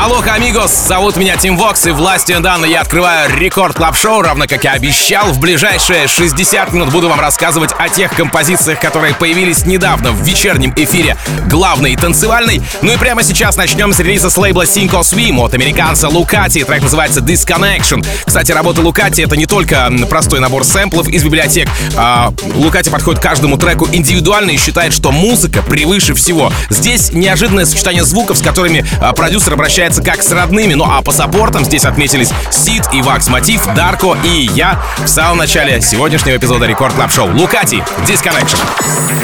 Алло, 0.00 0.22
амигос, 0.24 0.86
зовут 0.86 1.16
меня 1.16 1.36
Tim 1.36 1.56
Vox, 1.56 1.84
и 1.86 1.90
властью 1.90 2.38
данной, 2.40 2.66
я 2.66 2.82
открываю 2.82 3.36
Record 3.36 3.76
Club 3.76 3.96
Show 3.96 4.22
равно 4.22 4.46
как 4.46 4.64
и 4.64 4.68
обещал. 4.68 5.32
В 5.32 5.40
ближайшие 5.40 6.06
60 6.06 6.72
минут 6.72 6.90
буду 6.90 7.08
вам 7.08 7.18
рассказывать 7.18 7.72
о 7.76 7.88
тех 7.88 8.14
композициях, 8.14 8.78
которые 8.78 9.14
появились 9.14 9.66
недавно 9.66 10.12
в 10.12 10.22
вечернем 10.22 10.72
эфире 10.76 11.16
главной 11.50 11.96
танцевальной. 11.96 12.62
Ну 12.80 12.92
и 12.92 12.96
прямо 12.96 13.24
сейчас 13.24 13.56
начнем 13.56 13.92
с 13.92 13.98
релиза 13.98 14.30
с 14.30 14.36
лейбла 14.36 14.62
Sink 14.62 14.87
or 14.87 15.00
Swim 15.00 15.36
от 15.40 15.54
американца 15.54 16.08
Lucati. 16.08 16.62
Трек 16.62 16.82
называется 16.82 17.18
Disconnection. 17.18 18.06
Кстати, 18.24 18.52
работа 18.52 18.82
Лукати— 18.82 19.22
это 19.22 19.36
не 19.36 19.46
только 19.46 19.90
простой 20.08 20.38
набор 20.38 20.64
сэмплов 20.64 21.08
из 21.08 21.24
библиотек. 21.24 21.68
А, 21.96 22.32
Lucati 22.54 22.88
подходит 22.88 23.20
каждому 23.20 23.56
треку 23.56 23.88
индивидуально 23.90 24.52
и 24.52 24.58
считает, 24.58 24.92
что 24.92 25.10
музыка 25.10 25.60
превыше 25.60 26.14
всего. 26.14 26.52
Здесь 26.70 27.12
неожиданное 27.12 27.66
сочетание 27.66 28.04
звуков, 28.04 28.38
с 28.38 28.42
которыми 28.42 28.86
а, 29.00 29.12
продюсер 29.12 29.54
обращается 29.54 29.87
общается 29.88 30.02
как 30.02 30.22
с 30.22 30.30
родными. 30.32 30.74
Ну 30.74 30.84
а 30.84 31.00
по 31.02 31.12
саппортам 31.12 31.64
здесь 31.64 31.84
отметились 31.84 32.30
Сид 32.50 32.84
и 32.92 33.00
Wax 33.00 33.28
Motif, 33.28 33.64
Дарко 33.74 34.16
и 34.22 34.50
я 34.54 34.80
в 34.98 35.06
самом 35.06 35.38
начале 35.38 35.80
сегодняшнего 35.80 36.36
эпизода 36.36 36.66
Record 36.66 36.94
Club 36.94 37.10
Show. 37.10 37.32
Lucati, 37.32 37.82
Disconnection. 38.06 38.58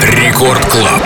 Record 0.00 0.64
Club. 0.66 1.02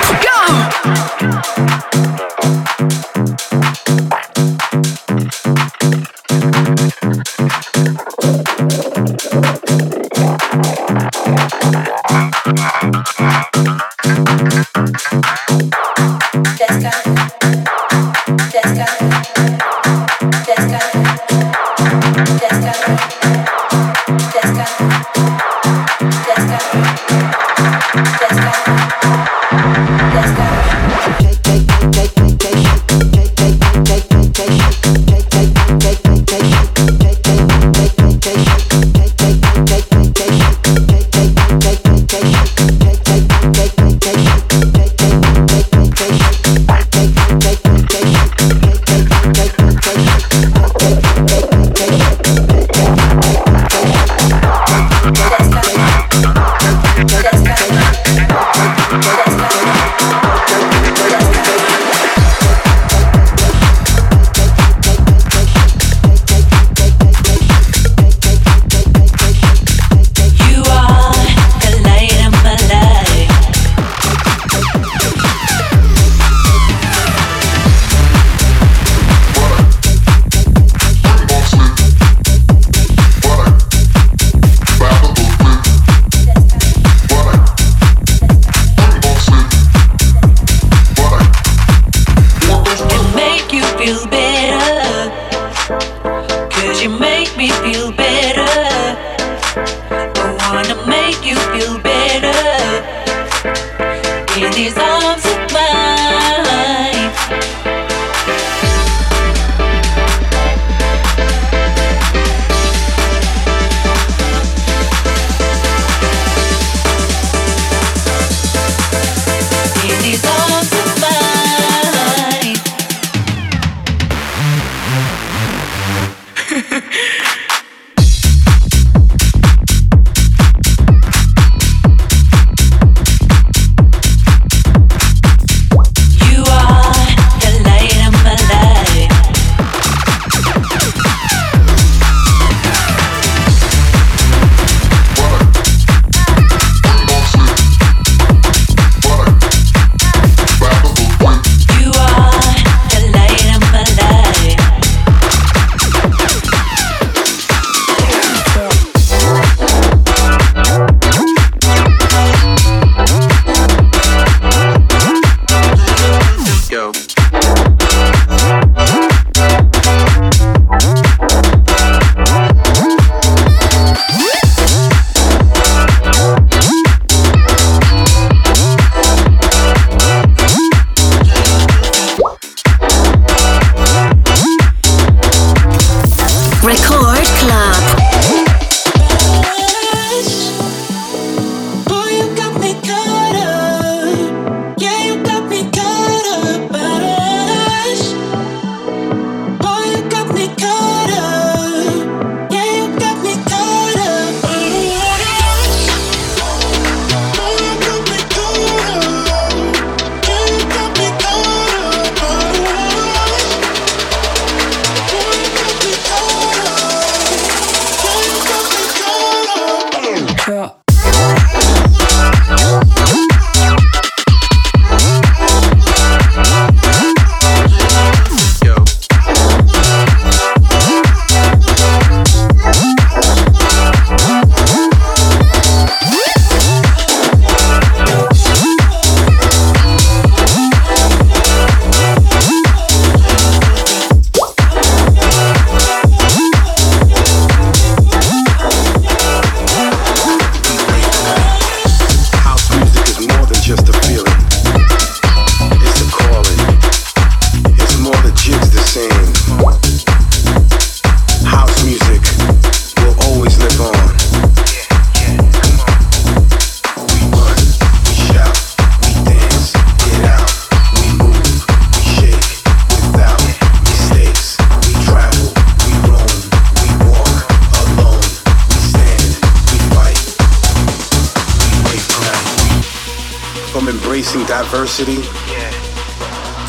Embracing 283.98 284.44
diversity 284.44 285.16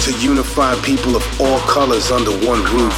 to 0.02 0.12
unify 0.20 0.74
people 0.81 1.16
of 1.16 1.42
all 1.42 1.60
colors 1.62 2.12
under 2.12 2.31
one 2.31 2.64
roof. 2.74 2.98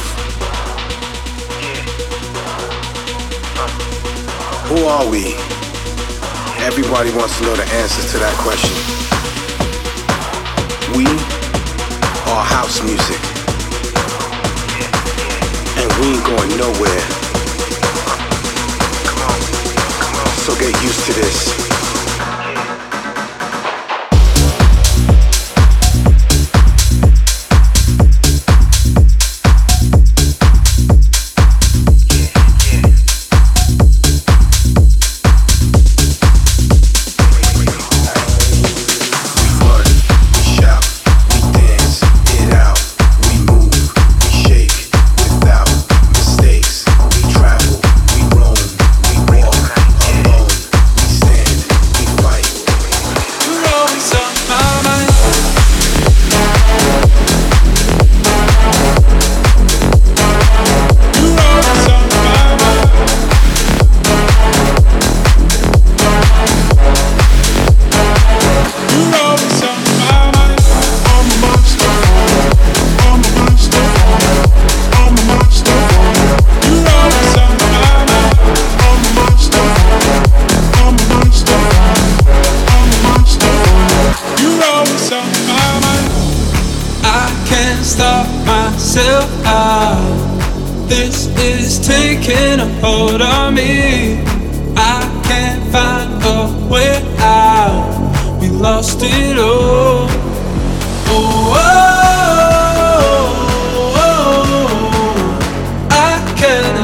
Who 4.68 4.86
are 4.86 5.08
we? 5.10 5.34
Everybody 6.64 7.10
wants 7.14 7.36
to 7.38 7.44
know 7.44 7.56
the 7.56 7.66
answers 7.74 8.10
to 8.12 8.18
that 8.18 8.34
question. 8.40 8.72
We 10.96 11.04
are 12.32 12.44
house 12.44 12.80
music. 12.82 13.20
And 15.76 15.88
we 16.00 16.16
ain't 16.16 16.24
going 16.24 16.56
nowhere. 16.56 17.04
So 20.40 20.54
get 20.58 20.72
used 20.82 21.04
to 21.06 21.12
this. 21.12 21.61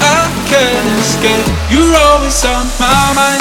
I 0.02 0.22
can't 0.50 0.90
escape. 0.98 1.48
You're 1.70 1.96
always 1.96 2.44
on 2.46 2.66
my 2.80 3.14
mind. 3.14 3.39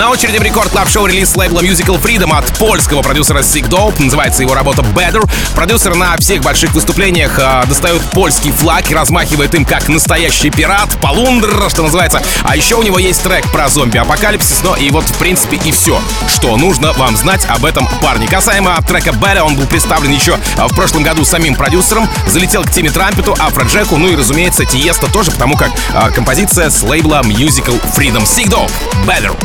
На 0.00 0.08
очереди 0.08 0.38
в 0.38 0.42
рекорд 0.42 0.70
клаб 0.70 0.88
шоу 0.88 1.04
релиз 1.04 1.36
лейбла 1.36 1.60
Musical 1.60 2.02
Freedom 2.02 2.34
от 2.34 2.46
польского 2.56 3.02
продюсера 3.02 3.40
Sick 3.40 3.68
Dope. 3.68 4.02
Называется 4.02 4.40
его 4.40 4.54
работа 4.54 4.80
Better. 4.80 5.30
Продюсер 5.54 5.94
на 5.94 6.16
всех 6.16 6.40
больших 6.40 6.72
выступлениях 6.72 7.38
э, 7.38 7.66
достает 7.66 8.00
польский 8.12 8.50
флаг 8.50 8.90
и 8.90 8.94
размахивает 8.94 9.54
им 9.54 9.66
как 9.66 9.90
настоящий 9.90 10.48
пират, 10.48 10.88
полундр, 11.02 11.68
что 11.68 11.82
называется. 11.82 12.22
А 12.44 12.56
еще 12.56 12.76
у 12.76 12.82
него 12.82 12.98
есть 12.98 13.22
трек 13.22 13.52
про 13.52 13.68
зомби-апокалипсис, 13.68 14.62
но 14.62 14.74
и 14.74 14.90
вот 14.90 15.04
в 15.04 15.18
принципе 15.18 15.58
и 15.62 15.70
все, 15.70 16.00
что 16.28 16.56
нужно 16.56 16.94
вам 16.94 17.14
знать 17.14 17.44
об 17.50 17.66
этом 17.66 17.86
парне. 18.00 18.26
Касаемо 18.26 18.78
трека 18.88 19.10
Better, 19.10 19.42
он 19.42 19.54
был 19.54 19.66
представлен 19.66 20.12
еще 20.12 20.38
в 20.56 20.74
прошлом 20.74 21.02
году 21.02 21.26
самим 21.26 21.56
продюсером, 21.56 22.08
залетел 22.26 22.64
к 22.64 22.70
Тиме 22.70 22.90
Трампету, 22.90 23.36
Афроджеку, 23.38 23.98
ну 23.98 24.08
и, 24.08 24.16
разумеется, 24.16 24.64
Тиеста 24.64 25.12
тоже, 25.12 25.30
потому 25.30 25.58
как 25.58 25.72
э, 25.92 26.10
композиция 26.14 26.70
с 26.70 26.82
лейбла 26.82 27.20
Musical 27.22 27.78
Freedom. 27.94 28.22
Sick 28.22 28.48
Dope, 28.48 28.72
Better. 29.06 29.36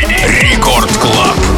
Рекорд 0.00 0.90
Клаб. 0.98 1.53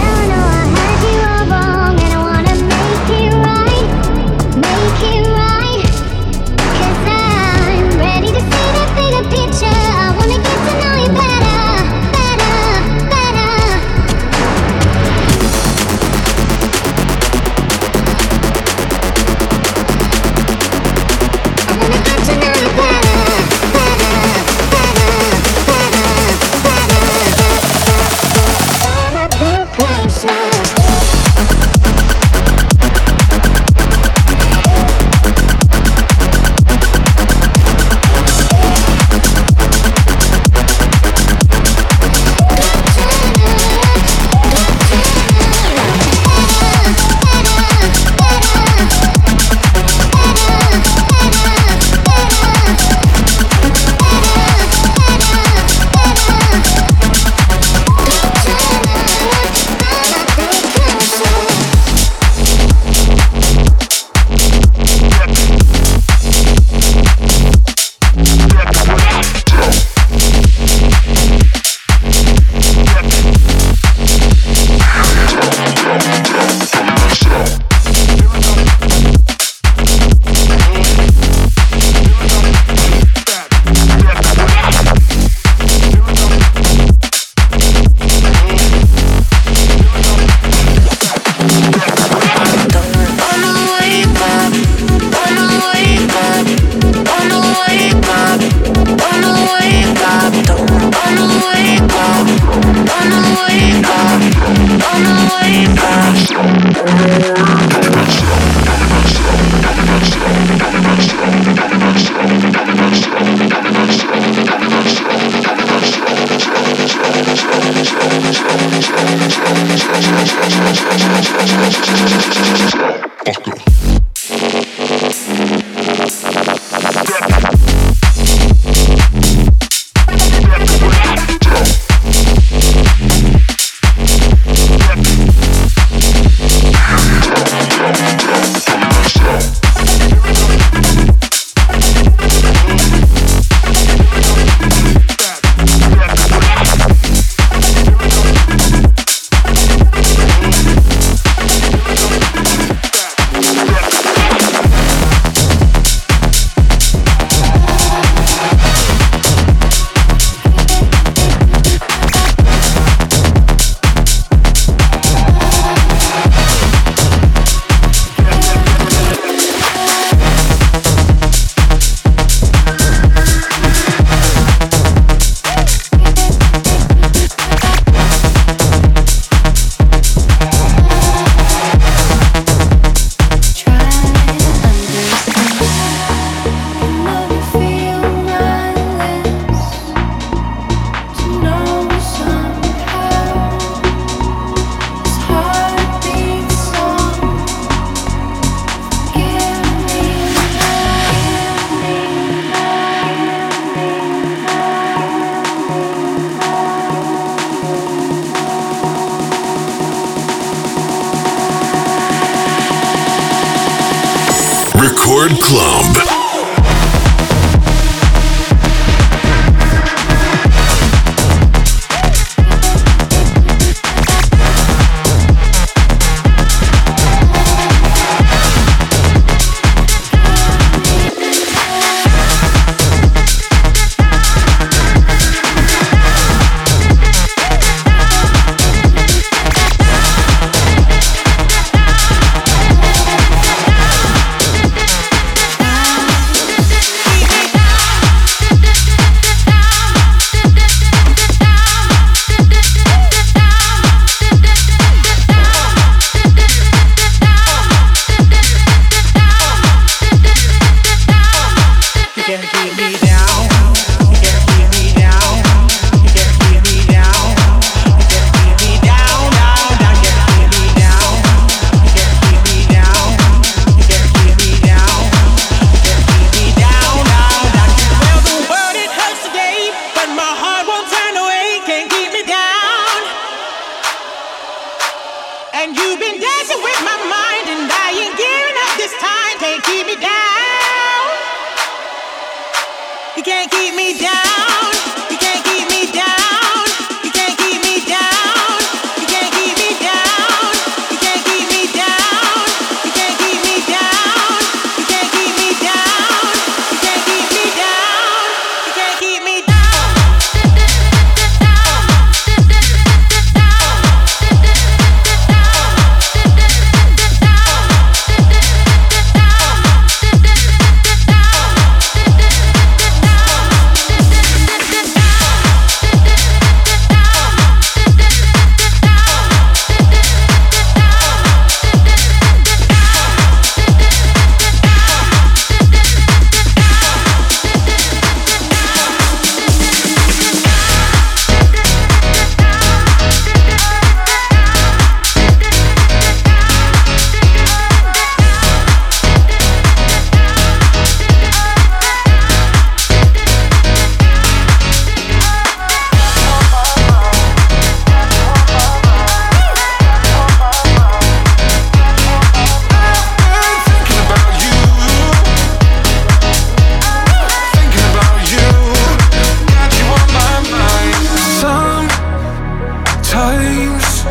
close 373.79 374.05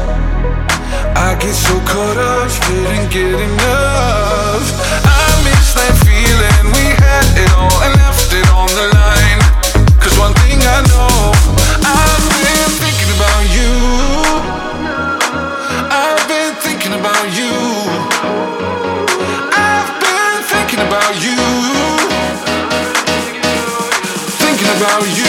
I 1.16 1.36
get 1.40 1.54
so 1.54 1.74
caught 1.86 2.18
up, 2.18 2.52
didn't 2.68 3.10
get 3.10 3.40
enough. 3.40 4.68
I 5.06 5.26
miss 5.48 5.74
that 5.74 5.96
feeling, 6.04 6.66
we 6.76 6.86
had 7.02 7.26
it 7.40 7.52
all 7.56 7.78
and 7.86 7.94
left 7.96 8.32
it 8.34 8.48
on 8.52 8.68
the 8.76 8.88
line. 8.94 9.42
Cause 10.00 10.18
one 10.20 10.34
thing 10.44 10.60
I 10.60 10.80
know, 10.92 11.32
I've 11.82 12.28
been 12.44 12.70
thinking 12.84 13.12
about 13.16 13.44
you. 13.58 13.72
I've 15.90 16.24
been 16.28 16.54
thinking 16.66 16.94
about 17.00 17.28
you. 17.34 17.54
I've 19.56 19.92
been 20.04 20.38
thinking 20.52 20.82
about 20.86 21.14
you. 21.24 21.40
Thinking 24.44 24.72
about 24.78 25.08
you. 25.18 25.25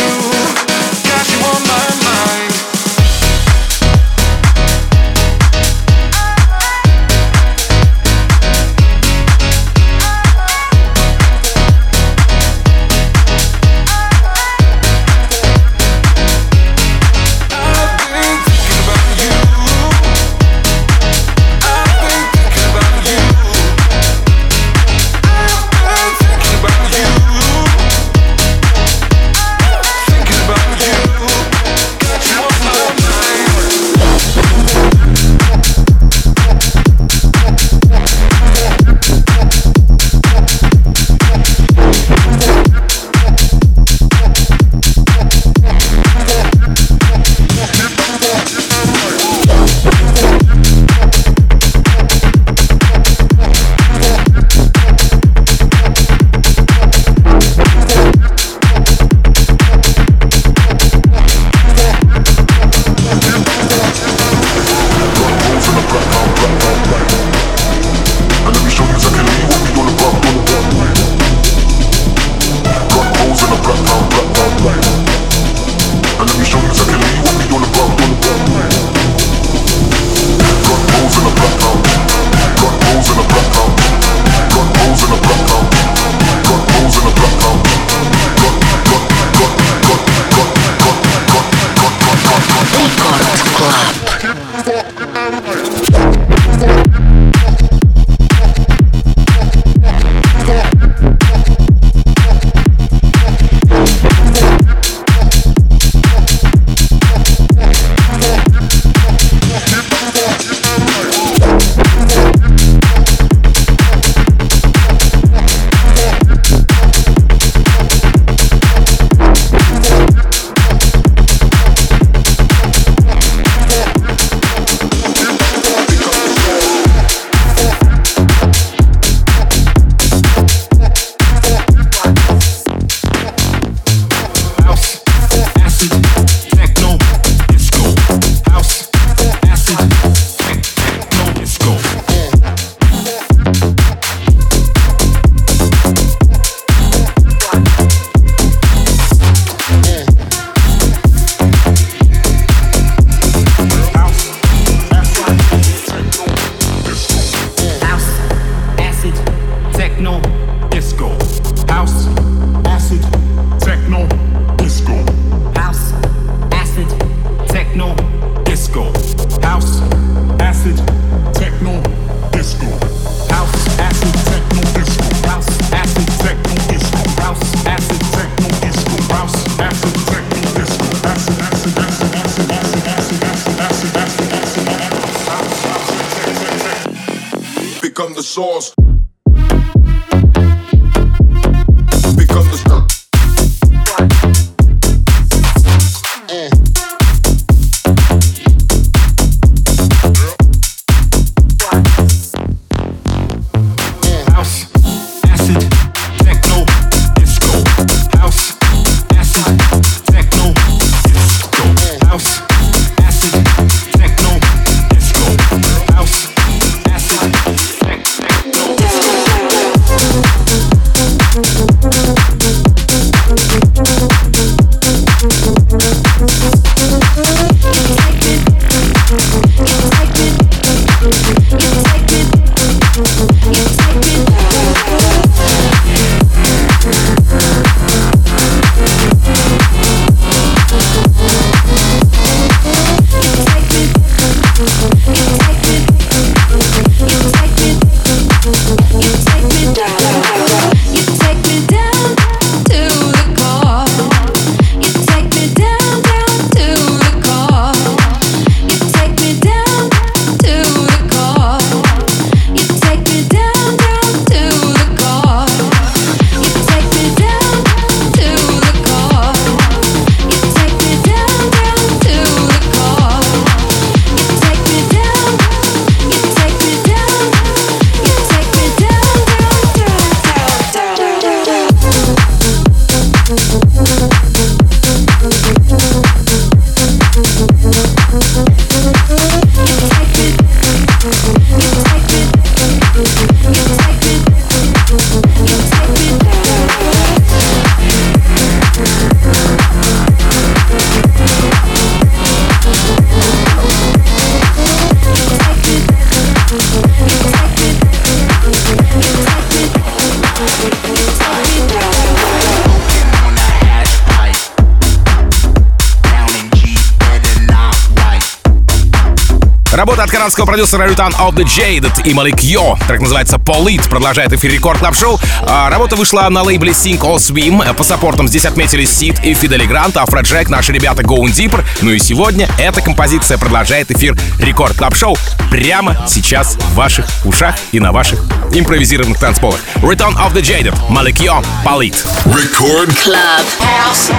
Работа 319.77 320.05
от 320.05 320.11
канадского 320.11 320.47
продюсера 320.47 320.89
Return 320.89 321.15
of 321.19 321.35
the 321.35 321.45
Jaded 321.45 322.09
и 322.09 322.15
Малик 322.15 322.43
Йо. 322.43 322.79
Трек 322.89 323.03
называется 323.03 323.37
Polite, 323.37 323.87
продолжает 323.91 324.33
эфир 324.33 324.51
Record 324.51 324.79
Club 324.79 324.97
Show. 324.97 325.21
А, 325.43 325.69
работа 325.69 325.97
вышла 325.97 326.27
на 326.31 326.43
лейбле 326.43 326.73
Sink 326.73 327.01
or 327.01 327.17
Swim. 327.17 327.75
По 327.75 327.85
саппортам 327.85 328.27
здесь 328.27 328.47
отметились 328.47 329.23
и 329.23 329.35
Fedde 329.35 329.58
Le 329.58 329.67
Grand, 329.67 329.99
Afrojack, 329.99 330.49
наши 330.49 330.73
ребята 330.73 331.03
Going 331.03 331.27
Deeper. 331.27 331.63
Ну 331.83 331.91
и 331.91 331.99
сегодня 331.99 332.49
эта 332.59 332.81
композиция 332.81 333.37
продолжает 333.37 333.91
эфир 333.91 334.17
Record 334.39 334.79
Club 334.79 334.97
Show 334.97 335.15
прямо 335.51 336.07
сейчас 336.09 336.55
в 336.55 336.75
ваших 336.75 337.07
ушах 337.27 337.55
и 337.73 337.79
на 337.79 337.93
ваших 337.93 338.19
импровизированных 338.55 339.19
танцполах. 339.19 339.61
Return 339.83 340.17
of 340.17 340.33
the 340.33 340.41
Jaded, 340.41 340.75
Малик 340.89 341.21
Йо, 341.21 341.43
Polite. 341.67 342.03
Record 342.25 342.97
Club 343.05 343.45
Show. 343.61 344.11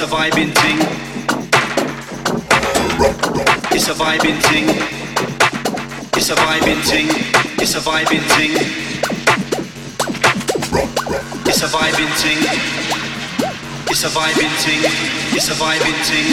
It's 0.00 0.06
a 0.06 0.14
vibing 0.14 0.54
thing. 0.54 0.78
It's 3.74 3.88
a 3.88 3.94
vibing 3.94 4.40
thing. 4.46 4.68
It's 6.14 6.30
a 6.30 6.36
vibing 6.36 6.80
thing. 6.88 7.08
It's 7.58 7.74
a 7.74 7.80
vibing 7.80 8.22
thing. 8.36 8.52
It's 11.48 11.62
a 11.64 11.66
vibing 11.66 12.12
thing. 12.22 12.38
It's 13.90 14.04
a 14.04 14.06
vibing 14.06 14.54
thing. 14.62 14.84
It's 15.34 15.48
a 15.48 15.54
vibing 15.54 15.98
thing. 16.06 16.28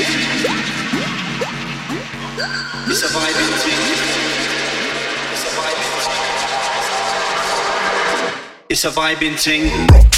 It's 2.87 3.03
a 3.03 3.07
vibing 3.09 3.49
thing. 3.65 3.81
It's 8.69 8.83
a 8.85 8.85
vibing 8.85 8.85
thing. 8.85 8.85
It's 8.85 8.85
a 8.85 8.89
vibing 8.91 9.39
thing. 9.39 10.14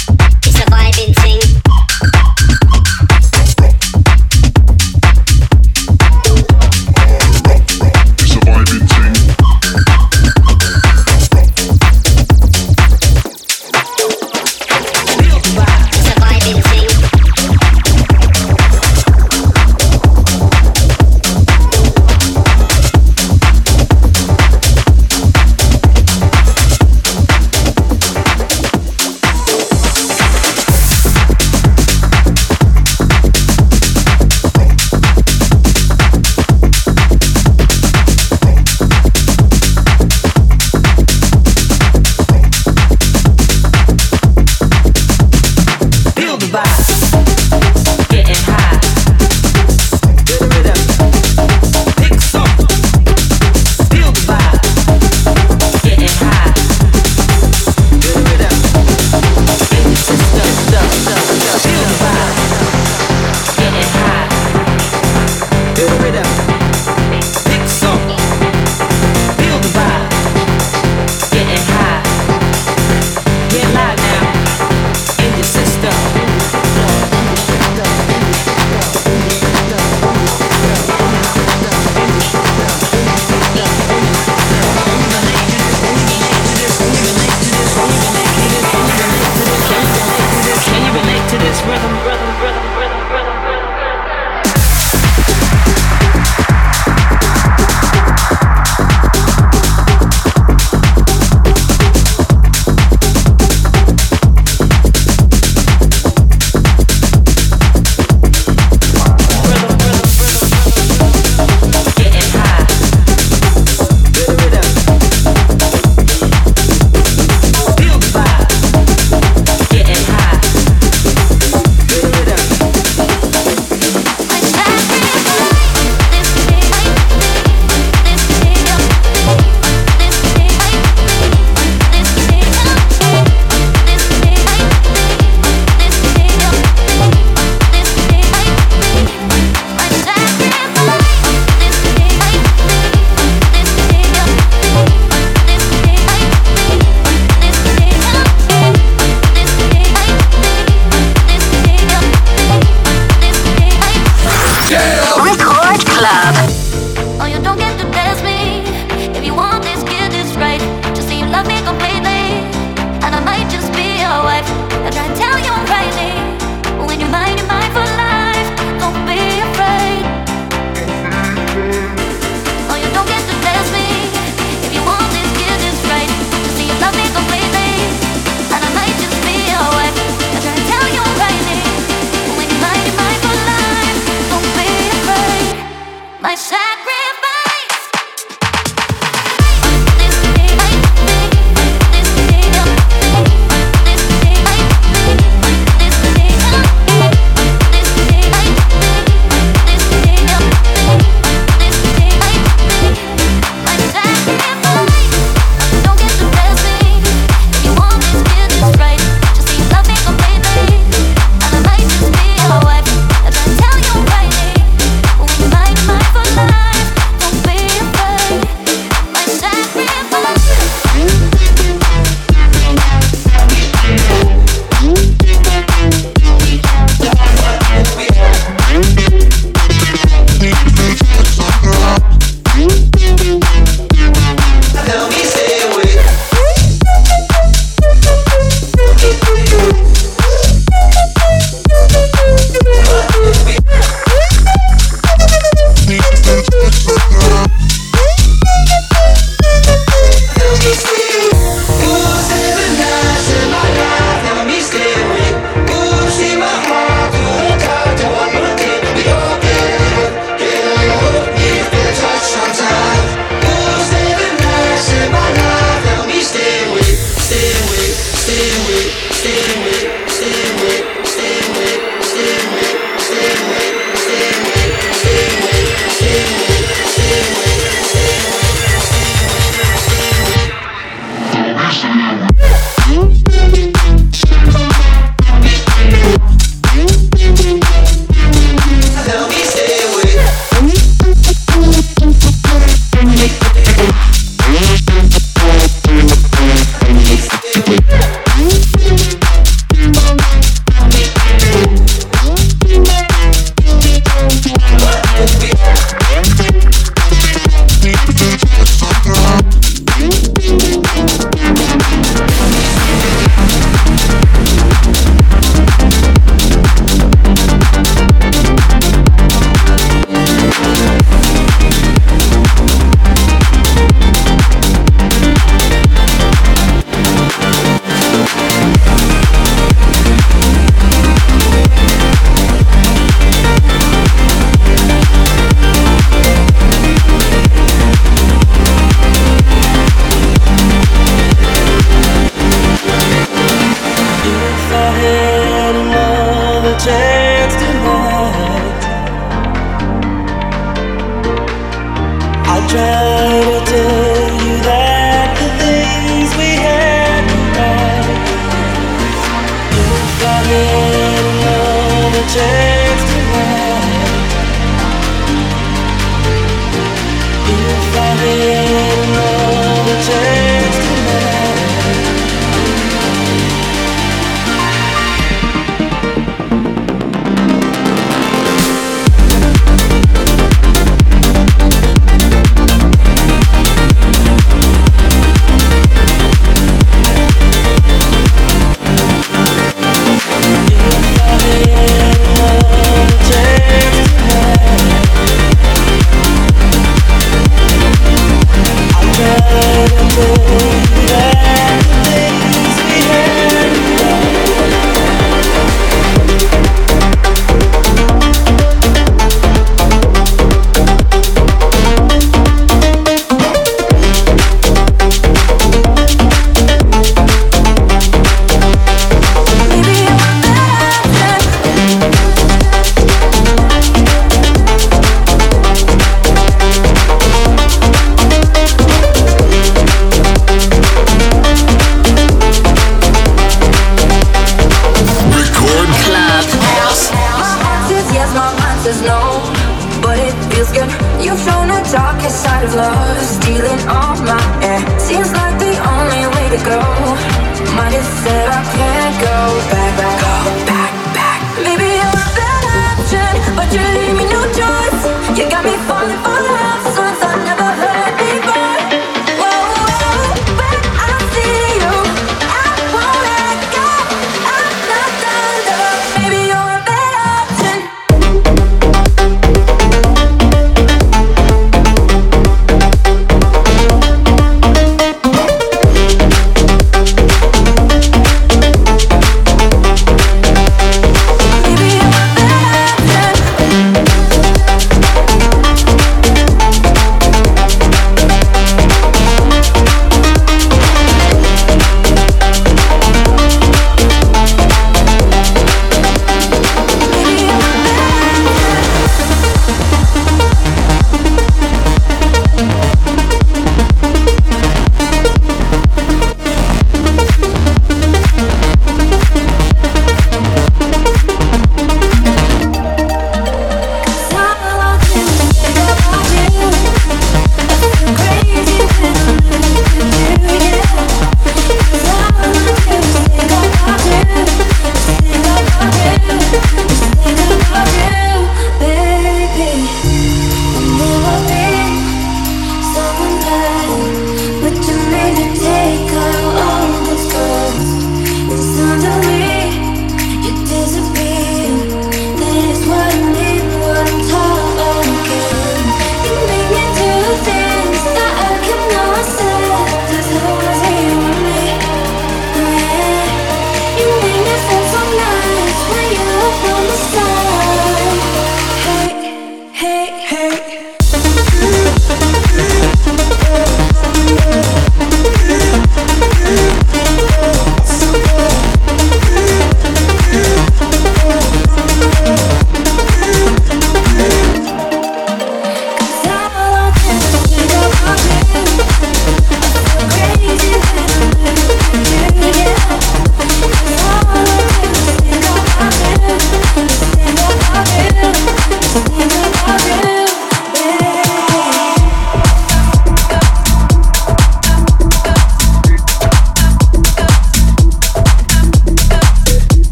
yeah. 400.28 401.37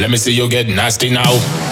Let 0.00 0.08
me 0.08 0.16
see 0.16 0.32
you 0.32 0.48
get 0.48 0.66
nasty 0.66 1.10
now. 1.10 1.69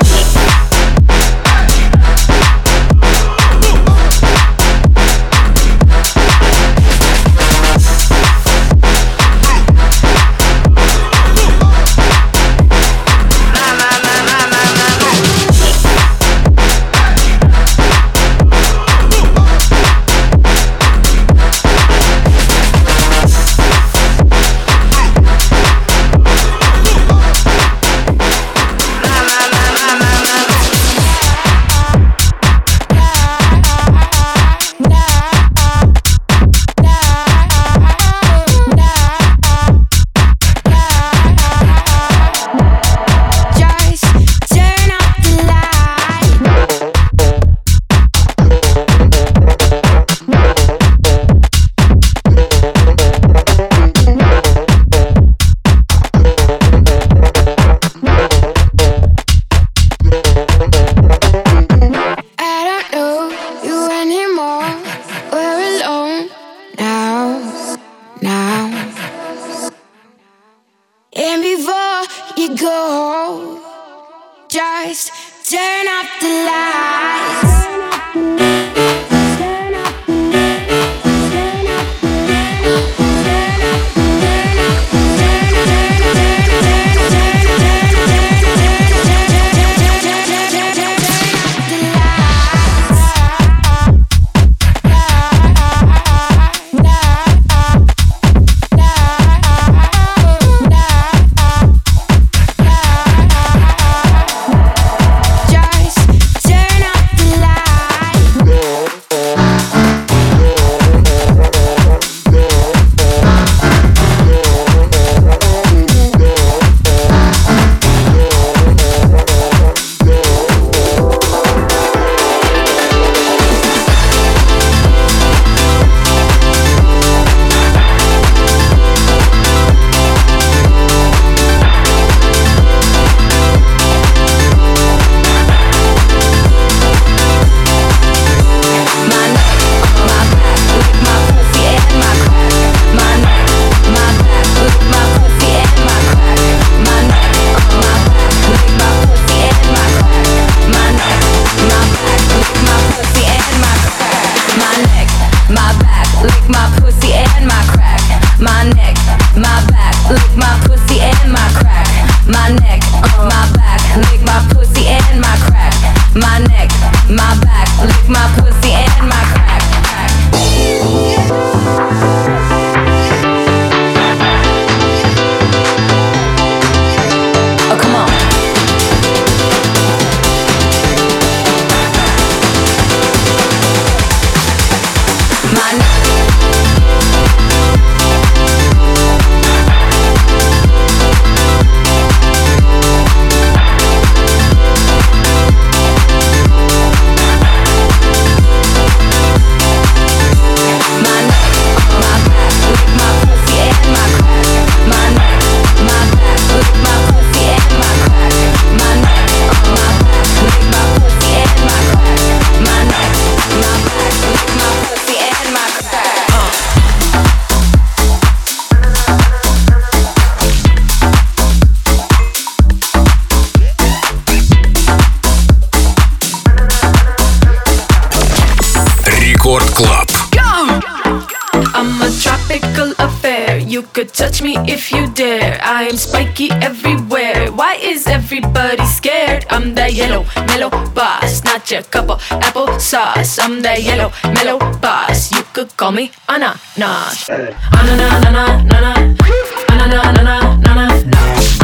could 233.99 234.15
touch 234.15 234.41
me 234.41 234.55
if 234.59 234.93
you 234.93 235.11
dare. 235.11 235.59
I 235.61 235.83
am 235.91 235.97
spiky 235.97 236.53
everywhere. 236.63 237.51
Why 237.51 237.75
is 237.83 238.07
everybody 238.07 238.87
scared? 238.87 239.45
I'm 239.51 239.75
the 239.75 239.91
yellow, 239.91 240.25
mellow 240.47 240.71
boss, 240.95 241.43
not 241.43 241.69
your 241.69 241.83
cup 241.83 242.09
of 242.09 242.23
apple 242.31 242.79
sauce. 242.79 243.41
I'm 243.41 243.61
the 243.61 243.75
yellow, 243.83 244.13
mellow 244.23 244.61
boss. 244.79 245.33
You 245.33 245.43
could 245.53 245.77
call 245.77 245.91
me 245.91 246.13
ananas. 246.29 247.29
Ananas, 247.29 248.15
ananas, 248.23 248.63
ananas, 248.71 249.19
ananas, 249.67 250.05
ananas, 250.07 250.55
ananas, 250.71 251.05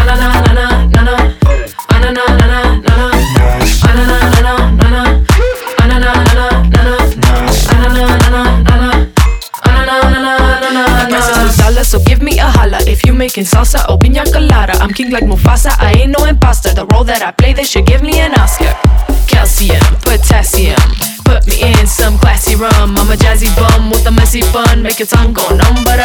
ananas, 0.00 0.98
ananas. 0.98 1.23
So 11.94 12.04
give 12.04 12.22
me 12.22 12.38
a 12.40 12.46
holla 12.46 12.78
if 12.88 13.06
you 13.06 13.14
making 13.14 13.44
salsa 13.44 13.88
or 13.88 13.96
pina 13.98 14.24
colada. 14.32 14.72
I'm 14.82 14.90
king 14.90 15.10
like 15.12 15.22
Mufasa, 15.22 15.70
I 15.78 15.92
ain't 16.00 16.18
no 16.18 16.24
imposter. 16.24 16.74
The 16.74 16.86
role 16.86 17.04
that 17.04 17.22
I 17.22 17.30
play, 17.30 17.52
they 17.52 17.62
should 17.62 17.86
give 17.86 18.02
me 18.02 18.18
an 18.18 18.34
Oscar. 18.34 18.74
Calcium, 19.28 19.84
potassium, 20.02 20.82
put 21.24 21.46
me 21.46 21.62
in 21.62 21.86
some 21.86 22.18
classy 22.18 22.54
rum. 22.56 22.96
I'm 22.96 23.10
a 23.10 23.16
jazzy 23.16 23.50
bum 23.56 23.90
with 23.90 24.06
a 24.06 24.10
messy 24.10 24.42
bun, 24.52 24.82
make 24.82 24.98
your 24.98 25.08
tongue 25.08 25.32
go 25.32 25.48
numb, 25.48 25.84
but 25.84 26.00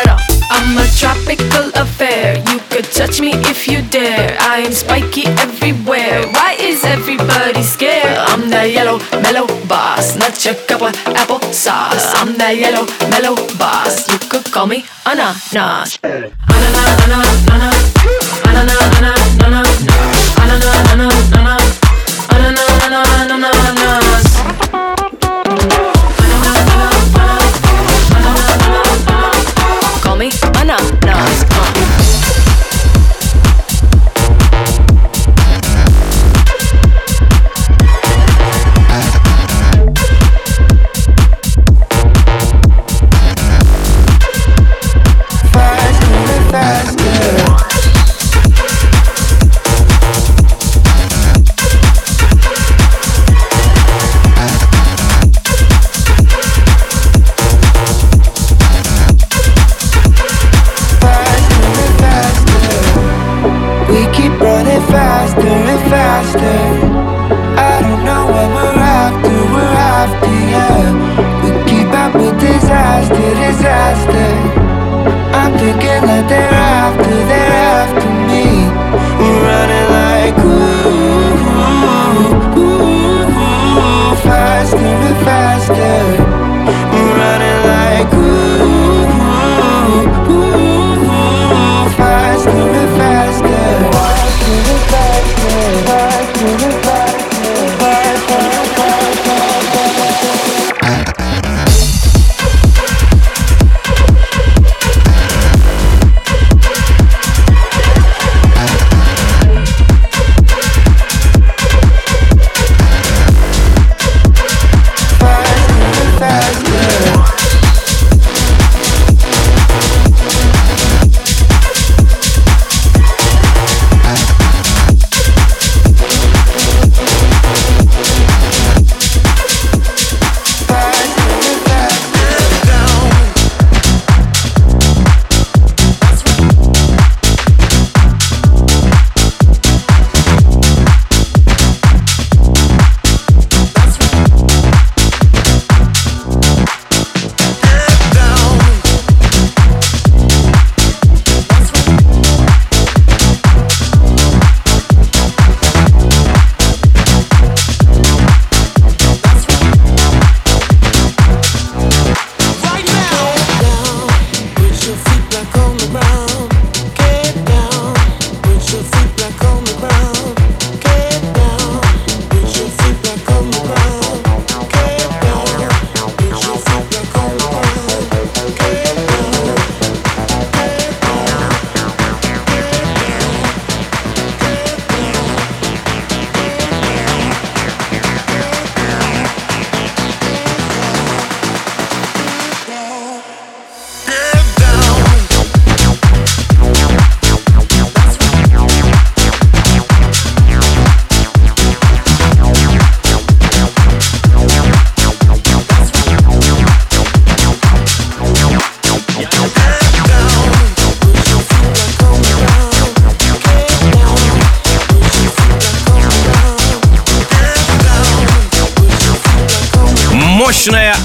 I'm 0.52 0.78
a 0.78 0.86
tropical 0.98 1.72
affair. 1.76 2.38
You 2.50 2.60
could 2.70 2.86
touch 2.86 3.22
me 3.22 3.32
if 3.52 3.68
you 3.68 3.82
dare. 3.82 4.38
I 4.40 4.60
am 4.60 4.72
spiky 4.72 5.26
everywhere. 5.46 6.26
Why 6.32 6.56
is 6.60 6.84
everybody 6.84 7.64
scared? 7.64 8.18
I'm 8.30 8.50
that 8.50 8.72
yellow, 8.72 9.00
mellow 9.22 9.48
boss, 9.68 10.16
not 10.16 10.44
your 10.44 10.56
cup 10.68 10.82
of 10.82 10.96
apple 11.16 11.42
sauce. 11.54 12.14
I'm 12.16 12.38
that 12.38 12.56
yellow, 12.58 12.86
mellow 13.10 13.36
boss. 13.58 14.08
You 14.10 14.18
could 14.30 14.52
call 14.52 14.68
me 14.68 14.86
ananas. 15.06 16.00
Ananas, 16.04 16.30
ananas, 17.06 17.48
ananas, 17.50 17.90
ananas, 18.46 18.80
ananas, 18.98 19.30
ananas, 19.44 19.80
ananas, 20.38 21.32
ananas, 21.34 21.89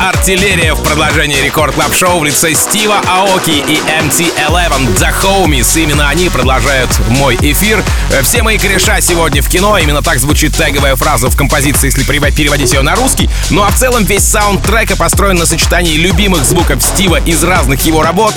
a 0.05 0.14
артиллерия 0.25 0.73
в 0.73 0.83
продолжении 0.83 1.39
рекорд 1.43 1.75
клаб 1.75 1.93
шоу 1.95 2.21
в 2.21 2.25
лице 2.25 2.55
Стива 2.55 2.99
Аоки 3.07 3.51
и 3.51 3.77
MT11 3.77 4.97
The 4.97 5.13
Homies. 5.23 5.79
Именно 5.79 6.09
они 6.09 6.31
продолжают 6.31 6.89
мой 7.11 7.37
эфир. 7.43 7.85
Э, 8.11 8.23
все 8.23 8.43
мои 8.43 8.57
кореша 8.57 9.03
сегодня 9.03 9.43
в 9.43 9.51
кино. 9.51 9.77
Именно 9.77 10.01
так 10.01 10.19
звучит 10.19 10.57
теговая 10.57 10.97
фраза 10.97 11.29
в 11.29 11.37
композиции, 11.37 11.89
если 11.89 12.05
переводить 12.05 12.73
ее 12.73 12.81
на 12.81 12.95
русский. 12.95 13.29
Ну 13.51 13.65
а 13.65 13.69
в 13.69 13.75
целом 13.75 14.05
весь 14.05 14.25
саундтрек 14.25 14.97
построен 14.97 15.37
на 15.37 15.45
сочетании 15.45 15.99
любимых 15.99 16.43
звуков 16.47 16.83
Стива 16.83 17.21
из 17.21 17.45
разных 17.45 17.85
его 17.85 18.03
работ. 18.03 18.33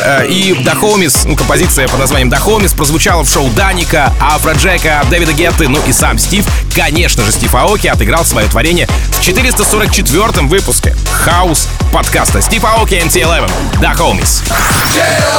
Э, 0.00 0.24
и 0.28 0.52
The 0.52 0.80
Homies, 0.80 1.22
ну, 1.24 1.34
композиция 1.34 1.88
под 1.88 1.98
названием 1.98 2.30
The 2.30 2.40
Homies 2.40 2.76
прозвучала 2.76 3.24
в 3.24 3.28
шоу 3.28 3.48
Даника, 3.50 4.12
Афро 4.20 4.52
Джека, 4.52 5.04
Дэвида 5.10 5.32
Гетты, 5.32 5.66
ну 5.66 5.80
и 5.88 5.92
сам 5.92 6.18
Стив. 6.18 6.46
Конечно 6.72 7.24
же, 7.24 7.32
Стив 7.32 7.52
Аоки 7.52 7.88
отыграл 7.88 8.24
свое 8.24 8.46
творение 8.46 8.86
в 9.18 9.20
444 9.20 10.46
выпуске. 10.46 10.94
House 11.32 11.66
подкаста 11.90 12.40
Steve 12.40 12.62
Aoki 12.64 13.00
and 13.00 13.10
T11. 13.10 13.48
Да, 13.80 13.94
homies. 13.94 14.42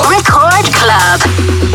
Record 0.10 0.68
Club. 0.74 1.73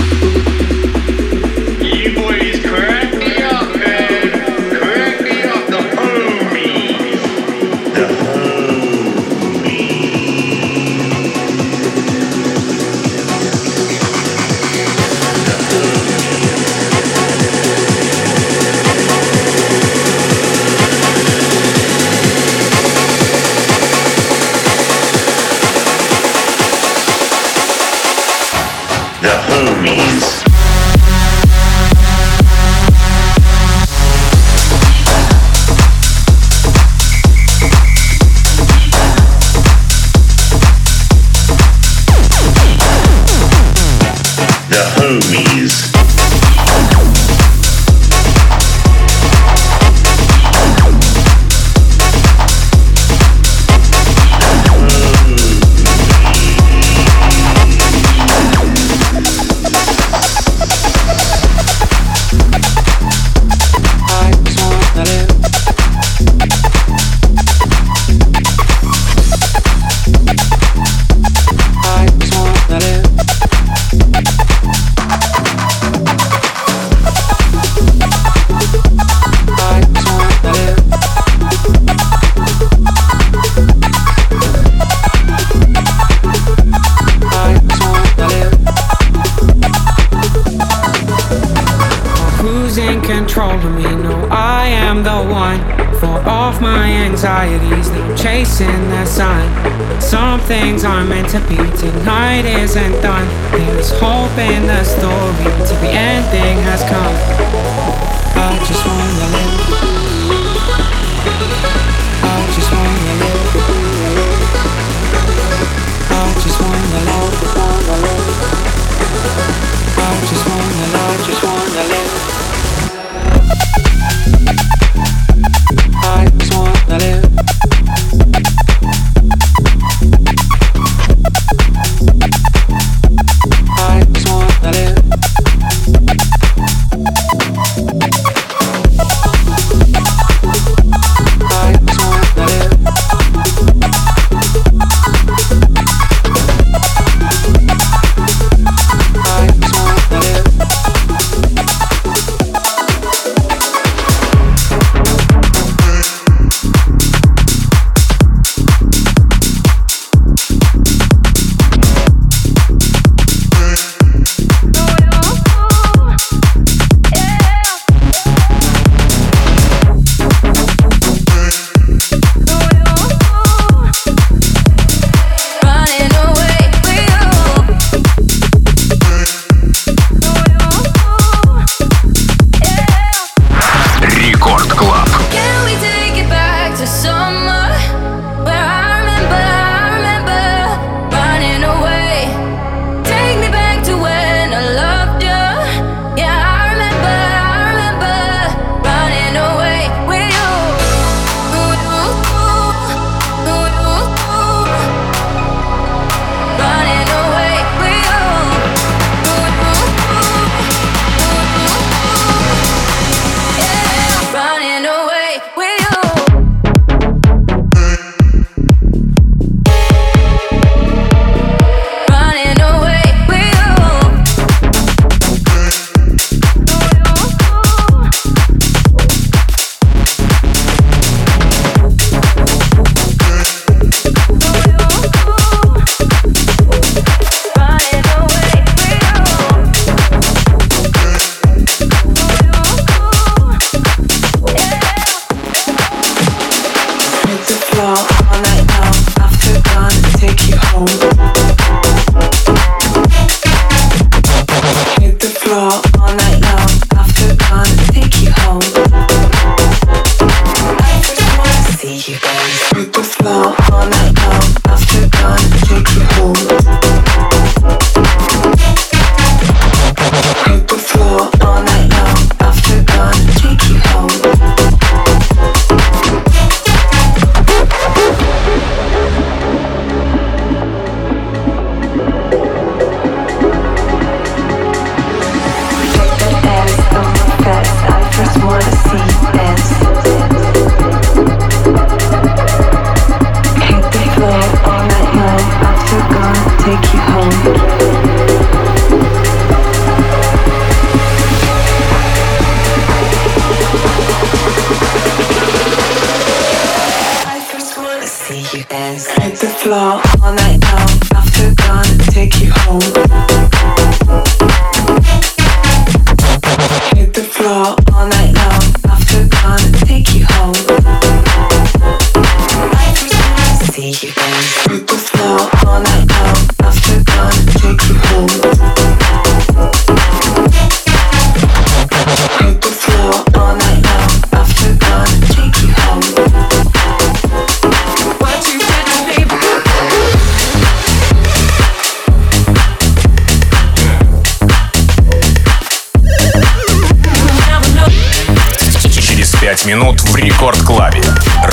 45 349.49 349.65
минут 349.65 350.01
в 350.03 350.15
Рекорд 350.15 350.59
Клабе. 350.63 351.01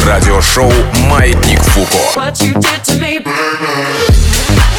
Радиошоу 0.06 0.70
«Маятник 1.08 1.64
Фуко». 1.64 2.20
What 2.20 2.34
you 2.42 2.54
did 2.56 2.84
to 2.84 3.00
me. 3.00 4.75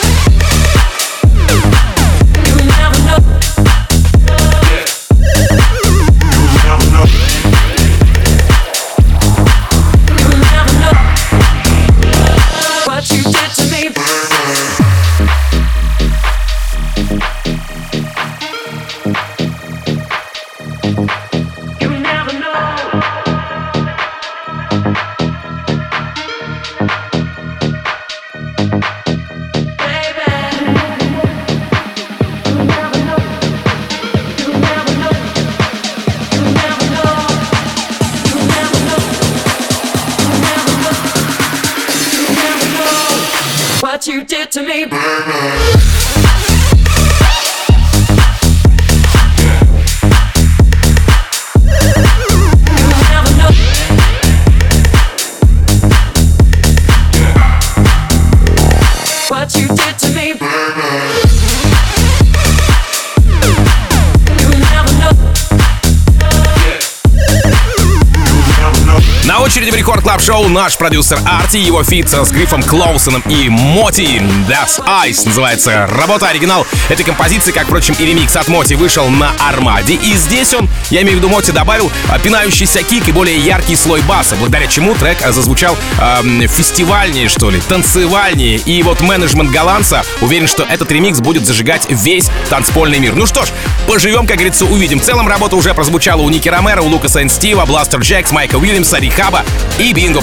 Наш 70.57 70.78
продюсер 70.78 71.18
Arty, 71.26 71.59
его 71.59 71.84
feat 71.84 72.09
с 72.09 72.30
Гриффом 72.30 72.62
Клоусоном 72.62 73.22
и 73.28 73.50
Моти. 73.50 74.22
Those 74.48 74.82
Eyes 75.04 75.26
называется 75.26 75.86
работа 75.86 76.28
оригинал 76.28 76.66
этой 76.88 77.04
композиции, 77.04 77.52
как, 77.52 77.66
впрочем, 77.66 77.94
и 77.98 78.07
ремикс 78.07 78.34
от 78.36 78.48
Моти 78.48 78.72
вышел 78.72 79.07
на 79.11 79.32
Армаде. 79.38 79.94
И 79.94 80.14
здесь 80.14 80.54
он, 80.54 80.68
я 80.88 81.02
имею 81.02 81.16
в 81.16 81.18
виду 81.18 81.28
Моти, 81.28 81.50
добавил 81.50 81.92
пинающийся 82.24 82.82
кик 82.82 83.07
и 83.07 83.12
более 83.12 83.36
яркий 83.36 83.76
слой 83.76 84.00
баса, 84.00 84.34
благодаря 84.36 84.66
чему 84.66 84.94
трек 84.94 85.18
зазвучал 85.20 85.76
эм, 86.00 86.48
фестивальнее, 86.48 87.28
что 87.28 87.50
ли, 87.50 87.61
танцевальнее. 87.68 88.57
И 88.57 88.82
вот 88.82 89.02
менеджмент 89.02 89.50
голландца 89.50 90.04
уверен, 90.22 90.48
что 90.48 90.62
этот 90.62 90.90
ремикс 90.90 91.20
будет 91.20 91.46
зажигать 91.46 91.86
весь 91.90 92.30
танцпольный 92.48 92.98
мир. 92.98 93.14
Ну 93.14 93.26
что 93.26 93.44
ж, 93.44 93.48
поживем, 93.86 94.26
как 94.26 94.36
говорится, 94.36 94.64
увидим. 94.64 95.00
В 95.00 95.04
целом 95.04 95.28
работа 95.28 95.54
уже 95.54 95.74
прозвучала 95.74 96.22
у 96.22 96.30
Ники 96.30 96.48
Ромеро, 96.48 96.80
у 96.80 96.88
Лукаса 96.88 97.20
и 97.20 97.28
Стива, 97.28 97.66
Blasterjaxx, 97.66 98.30
Майка 98.30 98.57
Уильямса, 98.57 98.98
Рихаба 98.98 99.44
и 99.78 99.92
Бинго 99.92 100.22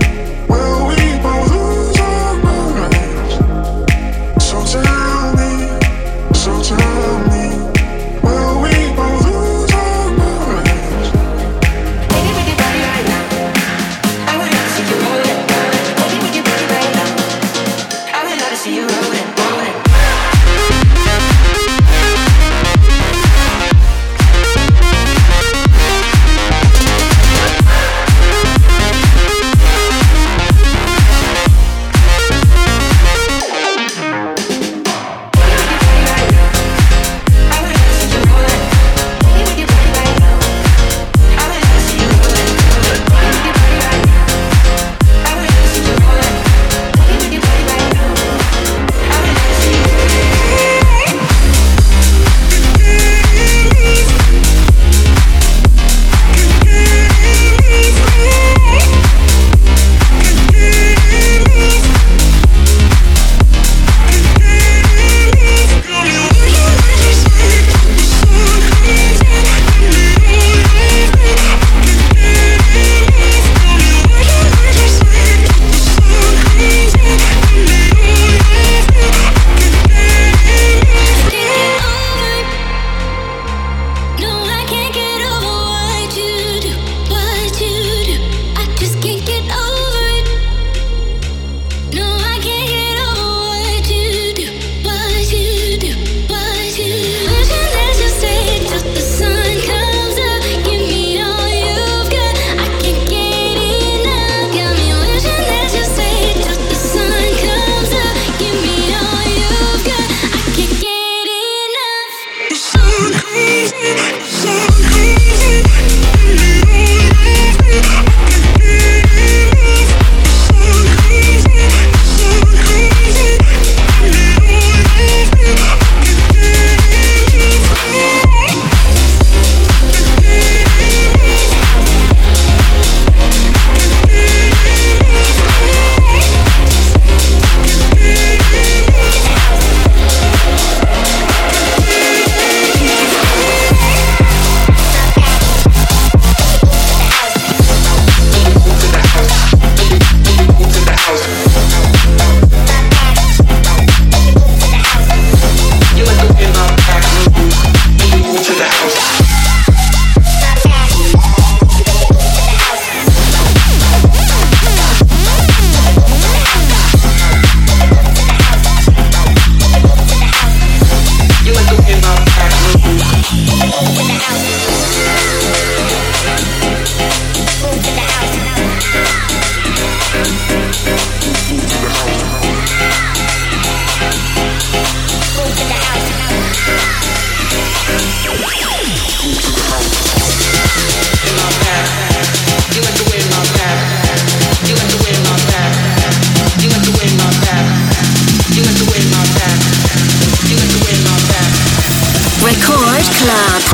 Record 202.51 203.07
Club. 203.15 203.71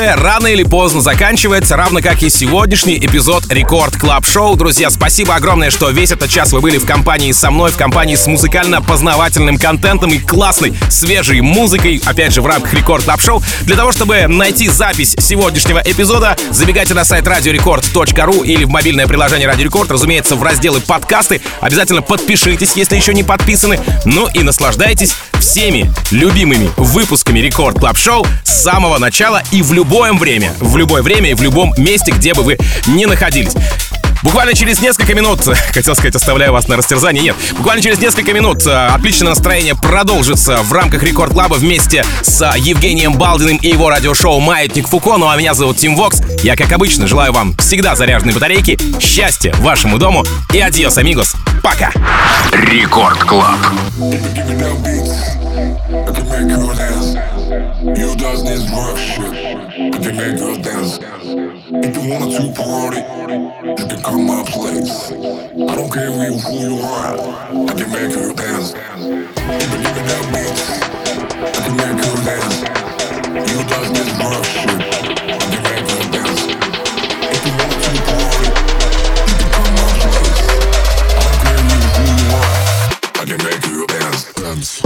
Хорошее 0.00 0.14
рано 0.14 0.46
или 0.46 0.62
поздно 0.62 1.00
заканчивается, 1.00 1.76
равно 1.76 2.00
как 2.00 2.22
и 2.22 2.30
сегодняшний 2.30 2.96
эпизод 2.98 3.44
Record 3.50 3.96
Club 3.96 4.26
Show. 4.26 4.56
Друзья, 4.56 4.88
спасибо 4.88 5.34
огромное, 5.34 5.70
что 5.70 5.90
весь 5.90 6.10
этот 6.10 6.30
час 6.30 6.52
вы 6.52 6.60
были 6.60 6.78
в 6.78 6.86
компании 6.86 7.32
со 7.32 7.50
мной, 7.50 7.70
в 7.70 7.76
компании 7.76 8.14
с 8.14 8.26
музыкально-познавательным 8.26 9.58
контентом 9.58 10.10
и 10.10 10.18
классной, 10.18 10.74
свежей 10.88 11.40
музыкой, 11.42 12.00
опять 12.06 12.32
же, 12.32 12.40
в 12.40 12.46
рамках 12.46 12.72
Record 12.72 13.04
Club 13.04 13.20
Show. 13.20 13.42
Для 13.62 13.76
того, 13.76 13.92
чтобы 13.92 14.26
найти 14.26 14.68
запись 14.68 15.16
сегодняшнего 15.18 15.82
эпизода, 15.84 16.36
забегайте 16.50 16.94
на 16.94 17.04
сайт 17.04 17.26
радиорекорд.ру 17.28 18.42
или 18.42 18.64
в 18.64 18.70
мобильное 18.70 19.06
приложение 19.06 19.48
Радио 19.48 19.64
Рекорд, 19.64 19.90
разумеется, 19.90 20.34
в 20.34 20.42
разделы 20.42 20.80
подкасты. 20.80 21.42
Обязательно 21.60 22.00
подпишитесь, 22.00 22.72
если 22.74 22.96
еще 22.96 23.12
не 23.12 23.22
подписаны. 23.22 23.78
Ну 24.06 24.28
и 24.32 24.42
наслаждайтесь 24.42 25.14
всеми 25.40 25.90
любимыми 26.10 26.70
выпусками 26.76 27.40
Рекорд 27.40 27.78
Клаб 27.78 27.96
Шоу 27.96 28.26
с 28.44 28.62
самого 28.62 28.98
начала 28.98 29.42
и 29.50 29.62
в 29.62 29.72
любое 29.90 30.12
время. 30.12 30.52
В 30.60 30.76
любое 30.76 31.02
время 31.02 31.32
и 31.32 31.34
в 31.34 31.42
любом 31.42 31.74
месте, 31.76 32.12
где 32.12 32.32
бы 32.32 32.44
вы 32.44 32.56
ни 32.86 33.06
находились. 33.06 33.54
Буквально 34.22 34.54
через 34.54 34.80
несколько 34.80 35.14
минут, 35.14 35.40
хотел 35.72 35.96
сказать, 35.96 36.14
оставляю 36.14 36.52
вас 36.52 36.68
на 36.68 36.76
растерзание, 36.76 37.24
нет. 37.24 37.36
Буквально 37.56 37.82
через 37.82 37.98
несколько 37.98 38.32
минут 38.32 38.64
э, 38.68 38.70
отличное 38.70 39.30
настроение 39.30 39.74
продолжится 39.74 40.62
в 40.62 40.72
рамках 40.72 41.02
Рекорд 41.02 41.32
Клаба 41.32 41.54
вместе 41.54 42.04
с 42.22 42.52
Евгением 42.56 43.14
Балдиным 43.14 43.56
и 43.56 43.66
его 43.66 43.90
радиошоу 43.90 44.38
«Маятник 44.38 44.86
Фуко». 44.86 45.16
Ну 45.16 45.28
а 45.28 45.36
меня 45.36 45.54
зовут 45.54 45.78
Тим 45.78 45.96
Вокс. 45.96 46.22
Я, 46.44 46.54
как 46.54 46.70
обычно, 46.70 47.08
желаю 47.08 47.32
вам 47.32 47.56
всегда 47.56 47.96
заряженной 47.96 48.32
батарейки, 48.32 48.78
счастья 49.00 49.52
вашему 49.56 49.98
дому 49.98 50.24
и 50.52 50.60
адьос, 50.60 50.98
амигос. 50.98 51.34
Пока! 51.64 51.90
Рекорд 52.52 53.24
Клаб. 53.24 53.58
You 57.96 58.14
does 58.14 58.44
this 58.44 58.70
rough 58.70 58.98
shit, 58.98 59.39
I 59.80 59.88
take 59.92 60.14
that 60.16 60.36
girl 60.36 60.56
down. 60.60 60.84
If 61.82 61.96
you 61.96 62.10
wanna 62.12 62.28
two 62.28 62.52
party, 62.52 63.00
you 63.00 63.86
can 63.88 64.02
come 64.02 64.26
my 64.26 64.44
place. 64.44 65.10
I 65.10 65.74
don't 65.74 65.90
care 65.90 66.12
who 66.12 66.20
you, 66.20 66.36
who 66.36 66.76
you 66.76 66.82
are. 66.84 67.16
I 67.16 67.72
can 67.72 67.88
make 67.88 68.12
her 68.12 68.28
dance. 68.36 68.74
You 68.76 69.66
believe 69.72 69.96
in 69.96 70.04
that 70.04 70.24
bitch? 70.36 70.60
I 71.40 71.64
can 71.64 71.76
make 71.80 71.96
her 71.96 72.16
dance. 72.28 72.60
You 73.48 73.56
like 73.72 73.88
this 73.96 74.12
rough 74.20 74.44
shit? 74.52 74.68
I 74.68 75.48
can 75.48 75.62
make 75.64 75.88
her 75.88 76.04
dance. 76.12 76.42
If 77.24 77.40
you 77.40 77.52
wanna 77.56 77.80
two 77.80 77.96
party, 78.04 78.52
you 79.16 79.34
can 79.40 79.48
come 79.48 79.72
my 79.80 79.88
place. 79.96 80.44
I 81.08 81.24
don't 81.24 81.40
care 81.40 81.56
who, 81.64 82.04
you 82.20 82.28
are. 82.36 82.60
I 83.16 83.24
can 83.24 83.40
make 83.48 83.64
her 83.64 83.80
dance. 83.88 84.28
dance. 84.36 84.84